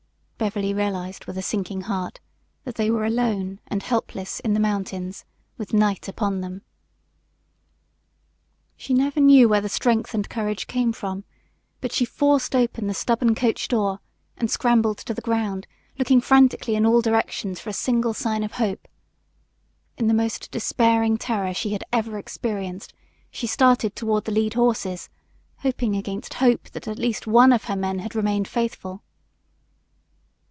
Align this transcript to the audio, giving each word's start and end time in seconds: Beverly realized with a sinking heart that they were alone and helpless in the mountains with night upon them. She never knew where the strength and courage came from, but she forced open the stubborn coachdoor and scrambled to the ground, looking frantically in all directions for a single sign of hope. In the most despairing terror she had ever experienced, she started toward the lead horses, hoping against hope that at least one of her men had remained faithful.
Beverly 0.43 0.73
realized 0.73 1.25
with 1.25 1.37
a 1.37 1.43
sinking 1.43 1.81
heart 1.81 2.19
that 2.63 2.73
they 2.73 2.89
were 2.89 3.05
alone 3.05 3.59
and 3.67 3.83
helpless 3.83 4.39
in 4.39 4.55
the 4.55 4.59
mountains 4.59 5.23
with 5.55 5.71
night 5.71 6.07
upon 6.07 6.41
them. 6.41 6.63
She 8.75 8.91
never 8.91 9.19
knew 9.19 9.47
where 9.47 9.61
the 9.61 9.69
strength 9.69 10.15
and 10.15 10.27
courage 10.27 10.65
came 10.65 10.93
from, 10.93 11.25
but 11.79 11.91
she 11.91 12.05
forced 12.05 12.55
open 12.55 12.87
the 12.87 12.95
stubborn 12.95 13.35
coachdoor 13.35 13.99
and 14.35 14.49
scrambled 14.49 14.97
to 15.05 15.13
the 15.13 15.21
ground, 15.21 15.67
looking 15.99 16.19
frantically 16.19 16.73
in 16.73 16.87
all 16.87 17.01
directions 17.01 17.59
for 17.59 17.69
a 17.69 17.73
single 17.73 18.15
sign 18.15 18.43
of 18.43 18.53
hope. 18.53 18.87
In 19.95 20.07
the 20.07 20.15
most 20.15 20.49
despairing 20.49 21.19
terror 21.19 21.53
she 21.53 21.69
had 21.73 21.83
ever 21.93 22.17
experienced, 22.17 22.95
she 23.29 23.45
started 23.45 23.95
toward 23.95 24.25
the 24.25 24.31
lead 24.31 24.55
horses, 24.55 25.07
hoping 25.57 25.95
against 25.95 26.33
hope 26.33 26.67
that 26.71 26.87
at 26.87 26.97
least 26.97 27.27
one 27.27 27.53
of 27.53 27.65
her 27.65 27.75
men 27.75 27.99
had 27.99 28.15
remained 28.15 28.47
faithful. 28.47 29.03